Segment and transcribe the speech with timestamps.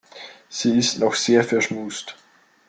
[0.49, 2.15] Sie ist noch sehr verschmust.